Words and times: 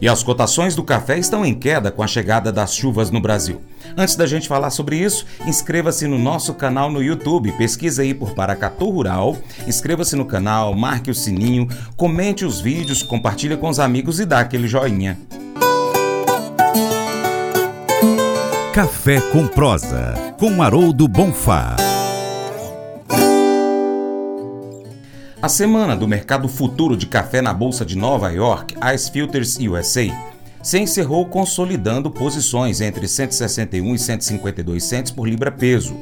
E 0.00 0.08
as 0.08 0.22
cotações 0.22 0.74
do 0.74 0.82
café 0.82 1.18
estão 1.18 1.44
em 1.44 1.54
queda 1.54 1.90
com 1.90 2.02
a 2.02 2.06
chegada 2.06 2.52
das 2.52 2.74
chuvas 2.74 3.10
no 3.10 3.20
Brasil. 3.20 3.60
Antes 3.96 4.16
da 4.16 4.26
gente 4.26 4.48
falar 4.48 4.70
sobre 4.70 4.96
isso, 4.96 5.24
inscreva-se 5.46 6.06
no 6.06 6.18
nosso 6.18 6.52
canal 6.54 6.90
no 6.90 7.02
YouTube, 7.02 7.52
pesquisa 7.52 8.02
aí 8.02 8.12
por 8.12 8.34
Paracatu 8.34 8.90
Rural, 8.90 9.36
inscreva-se 9.66 10.16
no 10.16 10.24
canal, 10.24 10.74
marque 10.74 11.10
o 11.10 11.14
sininho, 11.14 11.68
comente 11.96 12.44
os 12.44 12.60
vídeos, 12.60 13.02
compartilhe 13.02 13.56
com 13.56 13.68
os 13.68 13.78
amigos 13.78 14.20
e 14.20 14.26
dá 14.26 14.40
aquele 14.40 14.66
joinha. 14.66 15.18
Café 18.72 19.20
com 19.20 19.46
prosa, 19.46 20.14
com 20.36 20.60
Haroldo 20.60 21.06
Bonfá. 21.06 21.76
A 25.44 25.48
semana 25.50 25.94
do 25.94 26.08
mercado 26.08 26.48
futuro 26.48 26.96
de 26.96 27.06
café 27.06 27.42
na 27.42 27.52
Bolsa 27.52 27.84
de 27.84 27.98
Nova 27.98 28.30
York, 28.30 28.74
Ice 28.94 29.10
Filters 29.10 29.58
USA, 29.58 30.06
se 30.62 30.78
encerrou 30.78 31.26
consolidando 31.26 32.10
posições 32.10 32.80
entre 32.80 33.06
161 33.06 33.94
e 33.94 33.98
152 33.98 34.82
centes 34.82 35.12
por 35.12 35.28
libra-peso. 35.28 35.94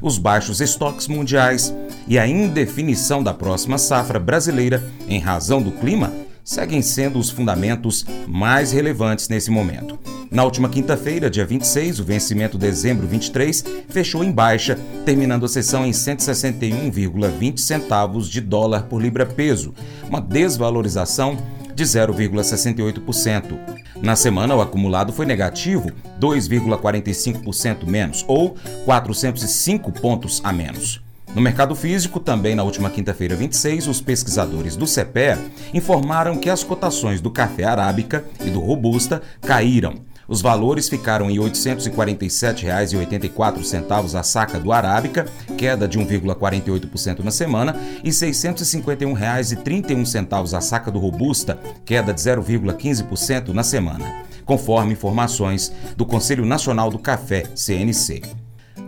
Os 0.00 0.16
baixos 0.16 0.62
estoques 0.62 1.06
mundiais 1.06 1.70
e 2.06 2.18
a 2.18 2.26
indefinição 2.26 3.22
da 3.22 3.34
próxima 3.34 3.76
safra 3.76 4.18
brasileira 4.18 4.82
em 5.06 5.20
razão 5.20 5.60
do 5.60 5.70
clima 5.70 6.10
seguem 6.42 6.80
sendo 6.80 7.18
os 7.18 7.28
fundamentos 7.28 8.06
mais 8.26 8.72
relevantes 8.72 9.28
nesse 9.28 9.50
momento. 9.50 9.98
Na 10.30 10.44
última 10.44 10.68
quinta-feira, 10.68 11.30
dia 11.30 11.46
26, 11.46 12.00
o 12.00 12.04
vencimento 12.04 12.58
dezembro 12.58 13.06
23 13.06 13.64
fechou 13.88 14.22
em 14.22 14.30
baixa, 14.30 14.78
terminando 15.04 15.46
a 15.46 15.48
sessão 15.48 15.86
em 15.86 15.90
161,20 15.90 17.58
centavos 17.58 18.28
de 18.28 18.42
dólar 18.42 18.82
por 18.82 19.00
libra-peso, 19.00 19.72
uma 20.06 20.20
desvalorização 20.20 21.38
de 21.74 21.82
0,68%. 21.82 23.58
Na 24.02 24.14
semana, 24.16 24.54
o 24.54 24.60
acumulado 24.60 25.14
foi 25.14 25.24
negativo, 25.24 25.90
2,45% 26.20 27.86
menos, 27.86 28.22
ou 28.28 28.54
405 28.84 29.92
pontos 29.92 30.42
a 30.44 30.52
menos. 30.52 31.00
No 31.34 31.40
mercado 31.40 31.74
físico, 31.74 32.20
também 32.20 32.54
na 32.54 32.64
última 32.64 32.90
quinta-feira 32.90 33.34
26, 33.34 33.86
os 33.86 34.00
pesquisadores 34.00 34.76
do 34.76 34.86
CEPE 34.86 35.38
informaram 35.72 36.36
que 36.36 36.50
as 36.50 36.62
cotações 36.62 37.20
do 37.20 37.30
café 37.30 37.64
arábica 37.64 38.24
e 38.44 38.50
do 38.50 38.60
robusta 38.60 39.22
caíram. 39.40 40.07
Os 40.28 40.40
valores 40.42 40.90
ficaram 40.90 41.30
em 41.30 41.40
R$ 41.40 41.50
847,84 41.50 44.14
a 44.14 44.22
saca 44.22 44.60
do 44.60 44.70
arábica, 44.70 45.24
queda 45.56 45.88
de 45.88 45.98
1,48% 45.98 47.20
na 47.20 47.30
semana, 47.30 47.74
e 48.04 48.08
R$ 48.08 48.14
651,31 48.14 50.54
a 50.54 50.60
saca 50.60 50.90
do 50.90 50.98
robusta, 50.98 51.58
queda 51.82 52.12
de 52.12 52.20
0,15% 52.20 53.54
na 53.54 53.62
semana, 53.62 54.26
conforme 54.44 54.92
informações 54.92 55.72
do 55.96 56.04
Conselho 56.04 56.44
Nacional 56.44 56.90
do 56.90 56.98
Café, 56.98 57.44
CNC. 57.54 58.20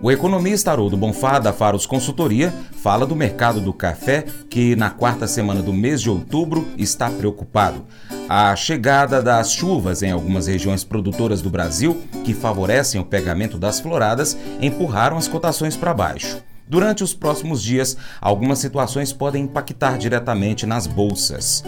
O 0.03 0.11
economista 0.11 0.73
Haroldo 0.73 0.97
Bonfá, 0.97 1.39
da 1.39 1.53
Faros 1.55 1.87
Consultoria, 1.87 2.53
fala 2.73 3.07
do 3.07 3.17
mercado 3.17 3.63
do 3.63 3.73
café 3.73 4.27
que, 4.49 4.77
na 4.77 4.91
quarta 4.91 5.27
semana 5.27 5.63
do 5.63 5.73
mês 5.73 6.03
de 6.03 6.11
outubro, 6.11 6.69
está 6.79 7.11
preocupado. 7.11 7.85
A 8.33 8.55
chegada 8.55 9.21
das 9.21 9.51
chuvas 9.51 10.05
em 10.05 10.13
algumas 10.13 10.47
regiões 10.47 10.85
produtoras 10.85 11.43
do 11.43 11.51
Brasil, 11.51 12.01
que 12.25 12.33
favorecem 12.33 13.01
o 13.01 13.05
pegamento 13.05 13.59
das 13.59 13.81
floradas, 13.81 14.37
empurraram 14.61 15.17
as 15.17 15.27
cotações 15.27 15.77
para 15.77 15.93
baixo. 15.93 16.41
Durante 16.69 17.03
os 17.03 17.13
próximos 17.13 17.61
dias, 17.61 17.97
algumas 18.21 18.61
situações 18.61 19.13
podem 19.13 19.43
impactar 19.43 19.99
diretamente 19.99 20.65
nas 20.65 20.87
bolsas. 20.87 21.65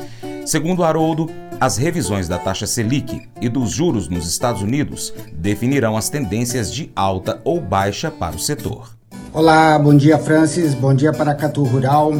Segundo 0.46 0.84
Haroldo, 0.84 1.28
as 1.60 1.76
revisões 1.76 2.28
da 2.28 2.38
taxa 2.38 2.64
Selic 2.64 3.28
e 3.40 3.48
dos 3.48 3.72
juros 3.72 4.08
nos 4.08 4.28
Estados 4.28 4.62
Unidos 4.62 5.12
definirão 5.32 5.96
as 5.96 6.08
tendências 6.08 6.72
de 6.72 6.92
alta 6.94 7.40
ou 7.42 7.60
baixa 7.60 8.08
para 8.08 8.36
o 8.36 8.38
setor. 8.38 8.96
Olá, 9.32 9.76
bom 9.80 9.96
dia 9.96 10.16
Francis, 10.16 10.74
bom 10.74 10.94
dia 10.94 11.12
para 11.12 11.34
Catu 11.34 11.64
Rural. 11.64 12.12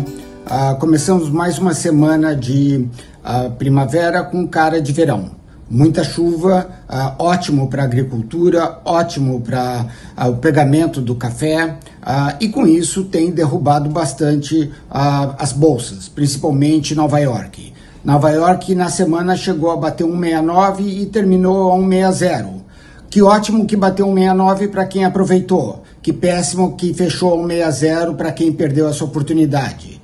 Uh, 0.53 0.79
começamos 0.79 1.31
mais 1.31 1.57
uma 1.57 1.73
semana 1.73 2.37
de 2.37 2.87
uh, 3.25 3.51
primavera 3.53 4.23
com 4.23 4.47
cara 4.47 4.83
de 4.83 4.93
verão 4.93 5.31
muita 5.73 6.05
chuva, 6.05 6.69
uh, 6.87 7.15
ótimo 7.19 7.67
para 7.71 7.81
a 7.81 7.85
agricultura, 7.87 8.81
ótimo 8.85 9.41
para 9.41 9.87
uh, 10.19 10.29
o 10.29 10.37
pegamento 10.37 11.01
do 11.01 11.15
café 11.15 11.79
uh, 12.03 12.37
e 12.39 12.51
com 12.51 12.67
isso 12.67 13.05
tem 13.05 13.31
derrubado 13.31 13.89
bastante 13.89 14.71
as 14.91 15.55
bolsas, 15.55 16.11
principalmente 16.11 16.95
Nova 16.95 17.19
York. 17.19 17.73
Nova 18.05 18.31
York 18.31 18.75
na 18.75 18.91
semana 18.91 19.35
chegou 19.35 19.71
a 19.71 19.77
bater 19.77 20.05
1,69 20.05 20.81
e 20.81 21.07
terminou 21.07 21.73
a 21.73 21.77
1,60. 21.77 22.61
Que 23.09 23.23
ótimo 23.23 23.65
que 23.65 23.77
bateu 23.77 24.07
1,69 24.07 24.69
para 24.69 24.85
quem 24.85 25.05
aproveitou. 25.05 25.83
Que 26.03 26.13
péssimo 26.13 26.77
que 26.77 26.93
fechou 26.93 27.33
a 27.33 27.47
1,60 27.47 28.17
para 28.17 28.33
quem 28.33 28.53
perdeu 28.53 28.89
essa 28.89 29.05
oportunidade. 29.05 30.02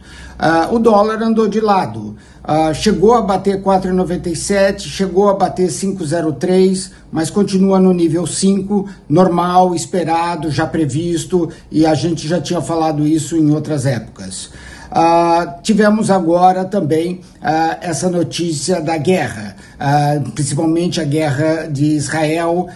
O 0.71 0.79
dólar 0.79 1.23
andou 1.23 1.49
de 1.49 1.61
lado. 1.61 2.17
Uh, 2.49 2.73
chegou 2.73 3.13
a 3.13 3.21
bater 3.21 3.63
4,97, 3.63 4.81
chegou 4.81 5.29
a 5.29 5.35
bater 5.35 5.69
5,03, 5.69 6.91
mas 7.13 7.29
continua 7.29 7.79
no 7.79 7.93
nível 7.93 8.27
5, 8.27 8.89
normal, 9.07 9.75
esperado, 9.75 10.51
já 10.51 10.67
previsto, 10.67 11.51
e 11.71 11.85
a 11.85 11.93
gente 11.93 12.27
já 12.27 12.41
tinha 12.41 12.63
falado 12.63 13.07
isso 13.07 13.37
em 13.37 13.51
outras 13.51 13.85
épocas. 13.85 14.51
Uh, 14.89 15.61
tivemos 15.63 16.11
agora 16.11 16.65
também 16.65 17.17
uh, 17.43 17.77
essa 17.83 18.09
notícia 18.09 18.81
da 18.81 18.97
guerra, 18.97 19.55
uh, 19.75 20.31
principalmente 20.31 20.99
a 20.99 21.05
guerra 21.05 21.69
de 21.71 21.85
Israel, 21.85 22.69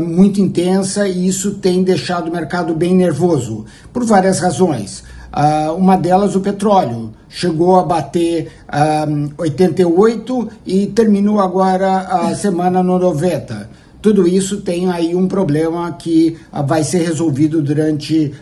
muito 0.00 0.40
intensa, 0.40 1.06
e 1.06 1.26
isso 1.26 1.56
tem 1.56 1.82
deixado 1.82 2.28
o 2.28 2.32
mercado 2.32 2.74
bem 2.74 2.94
nervoso, 2.94 3.66
por 3.92 4.02
várias 4.04 4.40
razões. 4.40 5.04
Uh, 5.32 5.74
uma 5.74 5.96
delas, 5.96 6.34
o 6.34 6.40
petróleo. 6.40 7.12
Chegou 7.28 7.78
a 7.78 7.84
bater 7.84 8.50
uh, 8.68 9.32
88 9.38 10.48
e 10.66 10.86
terminou 10.88 11.40
agora 11.40 11.98
a 12.00 12.34
semana 12.34 12.82
no 12.82 12.98
90. 12.98 13.70
Tudo 14.02 14.26
isso 14.26 14.62
tem 14.62 14.90
aí 14.90 15.14
um 15.14 15.28
problema 15.28 15.92
que 15.92 16.36
uh, 16.52 16.66
vai 16.66 16.82
ser 16.82 17.02
resolvido 17.02 17.62
durante 17.62 18.32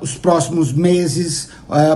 os 0.00 0.14
próximos 0.16 0.72
meses, 0.72 1.48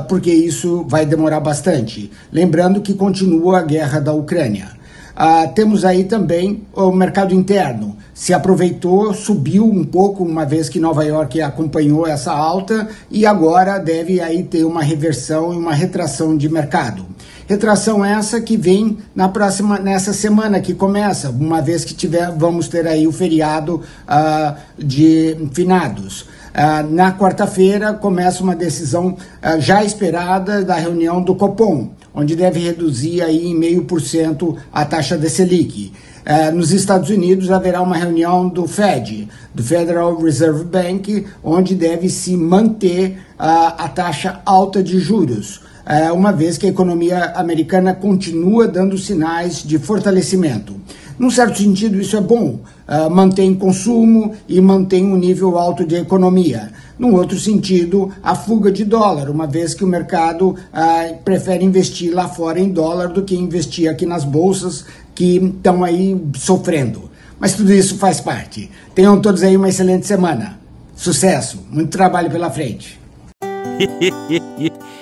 porque 0.09 0.32
isso 0.32 0.84
vai 0.88 1.04
demorar 1.04 1.41
bastante. 1.41 2.10
Lembrando 2.32 2.81
que 2.81 2.94
continua 2.94 3.59
a 3.59 3.62
guerra 3.62 4.00
da 4.00 4.12
Ucrânia. 4.12 4.81
Ah, 5.15 5.47
temos 5.47 5.84
aí 5.84 6.05
também 6.05 6.62
o 6.75 6.91
mercado 6.91 7.34
interno. 7.34 7.97
Se 8.15 8.33
aproveitou, 8.33 9.12
subiu 9.12 9.65
um 9.65 9.84
pouco, 9.84 10.25
uma 10.25 10.45
vez 10.45 10.69
que 10.69 10.81
Nova 10.81 11.05
York 11.05 11.41
acompanhou 11.41 12.06
essa 12.06 12.33
alta, 12.33 12.89
e 13.11 13.27
agora 13.27 13.78
deve 13.78 14.21
aí 14.21 14.43
ter 14.43 14.65
uma 14.65 14.83
reversão 14.83 15.53
e 15.53 15.56
uma 15.56 15.75
retração 15.75 16.37
de 16.37 16.49
mercado. 16.49 17.06
Retração 17.47 18.05
essa 18.05 18.41
que 18.41 18.56
vem 18.56 18.99
na 19.15 19.28
próxima, 19.28 19.78
nessa 19.78 20.12
semana 20.12 20.61
que 20.61 20.72
começa, 20.72 21.28
uma 21.28 21.61
vez 21.61 21.84
que 21.84 21.93
tiver, 21.93 22.31
vamos 22.31 22.69
ter 22.69 22.87
aí 22.87 23.06
o 23.06 23.12
feriado 23.12 23.83
ah, 24.06 24.56
de 24.78 25.37
finados. 25.53 26.27
Ah, 26.55 26.83
na 26.83 27.12
quarta-feira 27.12 27.93
começa 27.93 28.43
uma 28.43 28.55
decisão 28.55 29.17
ah, 29.43 29.59
já 29.59 29.84
esperada 29.84 30.65
da 30.65 30.75
reunião 30.77 31.22
do 31.22 31.34
Copom 31.34 31.91
onde 32.15 32.37
deve 32.37 32.61
reduzir 32.61 33.23
aí 33.23 33.47
em 33.47 33.55
meio 33.55 33.84
por 33.84 34.00
cento 34.00 34.56
a 34.73 34.84
taxa 34.84 35.17
de 35.17 35.28
Selic. 35.28 35.93
É, 36.25 36.50
nos 36.53 36.71
Estados 36.71 37.11
Unidos 37.11 37.50
haverá 37.50 37.83
uma 37.83 37.97
reunião 37.97 38.49
do 38.49 38.67
Fed, 38.69 39.28
do 39.53 39.62
Federal 39.62 40.17
Reserve 40.17 40.65
Bank, 40.65 41.27
onde 41.43 41.75
deve 41.75 42.09
se 42.09 42.37
manter 42.37 43.19
a 43.39 43.89
taxa 43.89 44.41
alta 44.47 44.81
de 44.81 45.01
juros, 45.01 45.62
é, 45.84 46.12
uma 46.12 46.33
vez 46.33 46.56
que 46.56 46.67
a 46.67 46.69
economia 46.69 47.33
americana 47.34 47.93
continua 47.93 48.69
dando 48.69 48.97
sinais 48.97 49.65
de 49.65 49.81
fortalecimento. 49.81 50.77
Num 51.22 51.31
certo 51.31 51.59
sentido, 51.59 52.01
isso 52.01 52.16
é 52.16 52.21
bom, 52.21 52.59
uh, 52.89 53.09
mantém 53.09 53.54
consumo 53.54 54.34
e 54.48 54.60
mantém 54.60 55.04
um 55.04 55.15
nível 55.16 55.57
alto 55.57 55.86
de 55.86 55.95
economia. 55.95 56.72
Num 56.98 57.15
outro 57.15 57.39
sentido, 57.39 58.10
a 58.21 58.34
fuga 58.34 58.72
de 58.72 58.84
dólar, 58.84 59.30
uma 59.30 59.47
vez 59.47 59.72
que 59.72 59.84
o 59.84 59.86
mercado 59.86 60.48
uh, 60.48 61.16
prefere 61.24 61.65
investir 61.65 62.13
lá 62.13 62.27
fora 62.27 62.59
em 62.59 62.71
dólar 62.71 63.07
do 63.07 63.22
que 63.22 63.36
investir 63.36 63.89
aqui 63.89 64.04
nas 64.04 64.24
bolsas 64.24 64.84
que 65.15 65.36
estão 65.36 65.84
aí 65.84 66.21
sofrendo. 66.34 67.09
Mas 67.39 67.54
tudo 67.54 67.72
isso 67.72 67.98
faz 67.98 68.21
parte. 68.21 68.69
Tenham 68.92 69.21
todos 69.21 69.45
aí 69.45 69.57
uma 69.57 69.69
excelente 69.69 70.04
semana. 70.04 70.59
Sucesso, 70.97 71.65
muito 71.71 71.91
trabalho 71.91 72.33
pela 72.33 72.51
frente. 72.51 73.01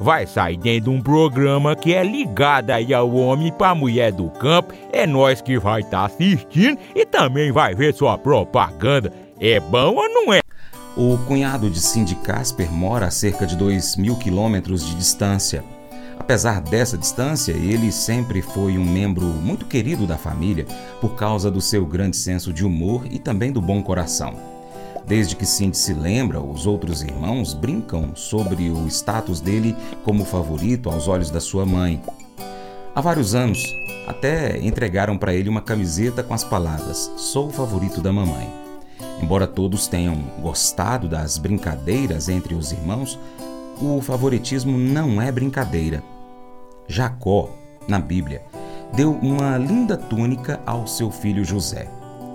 vai 0.00 0.26
sair 0.26 0.56
dentro 0.56 0.90
de 0.90 0.96
um 0.96 1.02
programa 1.02 1.74
que 1.74 1.94
é 1.94 2.02
ligado 2.02 2.70
aí 2.70 2.92
ao 2.92 3.12
homem 3.14 3.52
para 3.52 3.74
mulher 3.74 4.12
do 4.12 4.28
campo. 4.30 4.74
É 4.92 5.06
nós 5.06 5.40
que 5.40 5.58
vai 5.58 5.80
estar 5.80 6.00
tá 6.00 6.04
assistindo 6.06 6.78
e 6.94 7.04
também 7.04 7.52
vai 7.52 7.74
ver 7.74 7.94
sua 7.94 8.16
propaganda. 8.16 9.12
É 9.40 9.60
bom 9.60 9.94
ou 9.94 10.08
não 10.08 10.32
é? 10.32 10.40
O 10.96 11.18
cunhado 11.26 11.68
de 11.68 11.78
Cindy 11.78 12.14
Casper 12.16 12.72
mora 12.72 13.06
a 13.06 13.10
cerca 13.10 13.46
de 13.46 13.54
2 13.56 13.96
mil 13.96 14.16
quilômetros 14.16 14.84
de 14.84 14.94
distância. 14.94 15.62
Apesar 16.18 16.60
dessa 16.60 16.96
distância, 16.96 17.52
ele 17.52 17.92
sempre 17.92 18.40
foi 18.40 18.78
um 18.78 18.84
membro 18.84 19.26
muito 19.26 19.66
querido 19.66 20.06
da 20.06 20.16
família 20.16 20.64
por 21.00 21.14
causa 21.14 21.50
do 21.50 21.60
seu 21.60 21.84
grande 21.84 22.16
senso 22.16 22.52
de 22.52 22.64
humor 22.64 23.04
e 23.10 23.18
também 23.18 23.52
do 23.52 23.60
bom 23.60 23.82
coração. 23.82 24.55
Desde 25.06 25.36
que 25.36 25.46
Cindy 25.46 25.76
se 25.76 25.94
lembra, 25.94 26.40
os 26.40 26.66
outros 26.66 27.00
irmãos 27.00 27.54
brincam 27.54 28.10
sobre 28.16 28.70
o 28.70 28.88
status 28.88 29.40
dele 29.40 29.76
como 30.04 30.24
favorito 30.24 30.90
aos 30.90 31.06
olhos 31.06 31.30
da 31.30 31.40
sua 31.40 31.64
mãe. 31.64 32.02
Há 32.92 33.00
vários 33.00 33.32
anos, 33.32 33.62
até 34.06 34.58
entregaram 34.58 35.16
para 35.16 35.32
ele 35.32 35.48
uma 35.48 35.62
camiseta 35.62 36.24
com 36.24 36.34
as 36.34 36.42
palavras: 36.42 37.10
Sou 37.16 37.48
o 37.48 37.52
favorito 37.52 38.00
da 38.00 38.12
mamãe. 38.12 38.52
Embora 39.22 39.46
todos 39.46 39.86
tenham 39.86 40.16
gostado 40.42 41.08
das 41.08 41.38
brincadeiras 41.38 42.28
entre 42.28 42.54
os 42.54 42.72
irmãos, 42.72 43.18
o 43.80 44.00
favoritismo 44.00 44.76
não 44.76 45.22
é 45.22 45.30
brincadeira. 45.30 46.02
Jacó, 46.88 47.50
na 47.86 47.98
Bíblia, 47.98 48.42
deu 48.92 49.12
uma 49.12 49.56
linda 49.56 49.96
túnica 49.96 50.60
ao 50.66 50.86
seu 50.86 51.10
filho 51.10 51.44
José, 51.44 51.88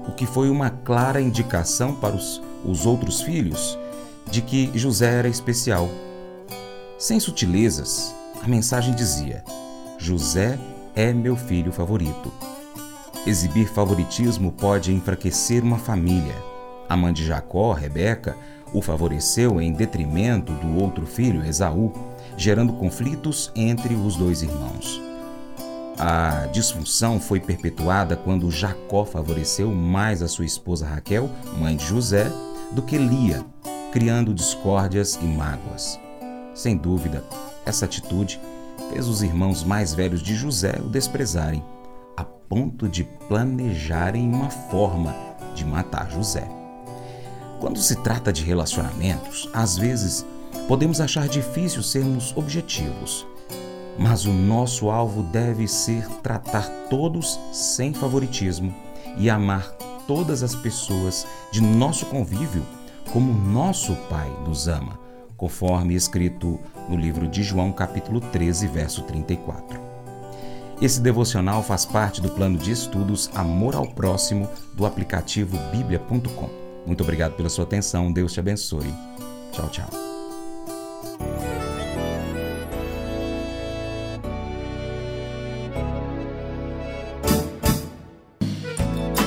o 0.07 0.11
que 0.11 0.25
foi 0.25 0.49
uma 0.49 0.69
clara 0.69 1.21
indicação 1.21 1.95
para 1.95 2.15
os, 2.15 2.41
os 2.65 2.85
outros 2.85 3.21
filhos 3.21 3.77
de 4.29 4.41
que 4.41 4.71
José 4.77 5.19
era 5.19 5.27
especial. 5.27 5.89
Sem 6.97 7.19
sutilezas, 7.19 8.13
a 8.43 8.47
mensagem 8.47 8.93
dizia: 8.93 9.43
José 9.97 10.57
é 10.95 11.11
meu 11.11 11.35
filho 11.35 11.71
favorito. 11.71 12.31
Exibir 13.25 13.67
favoritismo 13.67 14.51
pode 14.51 14.93
enfraquecer 14.93 15.63
uma 15.63 15.77
família 15.77 16.51
a 16.91 16.97
mãe 16.97 17.13
de 17.13 17.25
Jacó, 17.25 17.71
Rebeca, 17.71 18.35
o 18.73 18.81
favoreceu 18.81 19.61
em 19.61 19.71
detrimento 19.71 20.51
do 20.51 20.77
outro 20.77 21.05
filho, 21.05 21.45
Esaú, 21.45 21.93
gerando 22.35 22.73
conflitos 22.73 23.49
entre 23.55 23.95
os 23.95 24.17
dois 24.17 24.41
irmãos. 24.41 25.01
A 25.97 26.47
disfunção 26.51 27.17
foi 27.17 27.39
perpetuada 27.39 28.17
quando 28.17 28.51
Jacó 28.51 29.05
favoreceu 29.05 29.71
mais 29.71 30.21
a 30.21 30.27
sua 30.27 30.43
esposa 30.43 30.85
Raquel, 30.85 31.29
mãe 31.57 31.77
de 31.77 31.85
José, 31.85 32.29
do 32.71 32.81
que 32.81 32.97
Lia, 32.97 33.45
criando 33.91 34.33
discórdias 34.33 35.19
e 35.21 35.25
mágoas. 35.25 35.99
Sem 36.53 36.77
dúvida, 36.77 37.23
essa 37.65 37.85
atitude 37.85 38.39
fez 38.91 39.07
os 39.07 39.21
irmãos 39.21 39.63
mais 39.63 39.93
velhos 39.93 40.21
de 40.21 40.35
José 40.35 40.79
o 40.83 40.89
desprezarem, 40.89 41.63
a 42.15 42.23
ponto 42.23 42.87
de 42.87 43.03
planejarem 43.27 44.27
uma 44.27 44.49
forma 44.49 45.15
de 45.55 45.65
matar 45.65 46.09
José. 46.11 46.47
Quando 47.59 47.79
se 47.79 47.95
trata 47.97 48.33
de 48.33 48.43
relacionamentos, 48.43 49.49
às 49.53 49.77
vezes 49.77 50.25
podemos 50.67 50.99
achar 50.99 51.27
difícil 51.27 51.83
sermos 51.83 52.35
objetivos, 52.35 53.25
mas 53.97 54.25
o 54.25 54.33
nosso 54.33 54.89
alvo 54.89 55.23
deve 55.23 55.67
ser 55.67 56.07
tratar 56.23 56.67
todos 56.89 57.39
sem 57.51 57.93
favoritismo 57.93 58.73
e 59.17 59.29
amar 59.29 59.75
todas 60.11 60.43
as 60.43 60.53
pessoas 60.53 61.25
de 61.53 61.61
nosso 61.61 62.05
convívio 62.07 62.65
como 63.13 63.31
nosso 63.31 63.95
Pai 64.09 64.29
nos 64.45 64.67
ama, 64.67 64.99
conforme 65.37 65.95
escrito 65.95 66.59
no 66.89 66.97
livro 66.97 67.29
de 67.29 67.41
João, 67.41 67.71
capítulo 67.71 68.19
13, 68.19 68.67
verso 68.67 69.03
34. 69.03 69.79
Esse 70.81 70.99
devocional 70.99 71.63
faz 71.63 71.85
parte 71.85 72.19
do 72.19 72.29
plano 72.29 72.57
de 72.57 72.71
estudos 72.71 73.29
Amor 73.33 73.73
ao 73.73 73.87
Próximo 73.87 74.49
do 74.73 74.85
aplicativo 74.85 75.57
bíblia.com. 75.71 76.49
Muito 76.85 77.03
obrigado 77.03 77.37
pela 77.37 77.47
sua 77.47 77.63
atenção. 77.63 78.11
Deus 78.11 78.33
te 78.33 78.41
abençoe. 78.41 78.93
Tchau, 79.53 79.69
tchau. 79.69 80.10